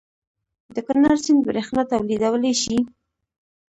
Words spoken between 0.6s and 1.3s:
د کنړ